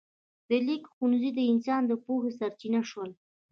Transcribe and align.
د 0.49 0.51
لیک 0.67 0.83
ښوونځي 0.93 1.29
د 1.35 1.39
انسان 1.51 1.81
د 1.87 1.91
پوهې 2.05 2.31
سرچینه 2.39 2.81
شول. 2.89 3.11